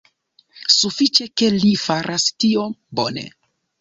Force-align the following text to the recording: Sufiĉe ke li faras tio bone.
Sufiĉe 0.75 1.27
ke 1.41 1.49
li 1.57 1.71
faras 1.83 2.25
tio 2.45 2.65
bone. 3.01 3.29